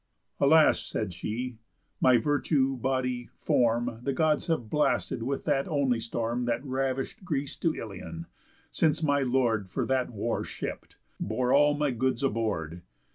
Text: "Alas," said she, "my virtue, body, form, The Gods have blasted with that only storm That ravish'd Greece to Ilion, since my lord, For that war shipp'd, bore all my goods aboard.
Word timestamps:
"Alas," 0.39 0.79
said 0.79 1.13
she, 1.13 1.59
"my 2.01 2.17
virtue, 2.17 2.75
body, 2.75 3.29
form, 3.37 3.99
The 4.01 4.13
Gods 4.13 4.47
have 4.47 4.67
blasted 4.67 5.21
with 5.21 5.45
that 5.45 5.67
only 5.67 5.99
storm 5.99 6.45
That 6.45 6.65
ravish'd 6.65 7.23
Greece 7.23 7.55
to 7.57 7.75
Ilion, 7.75 8.25
since 8.71 9.03
my 9.03 9.19
lord, 9.21 9.69
For 9.69 9.85
that 9.85 10.09
war 10.09 10.43
shipp'd, 10.43 10.95
bore 11.19 11.53
all 11.53 11.75
my 11.75 11.91
goods 11.91 12.23
aboard. 12.23 12.81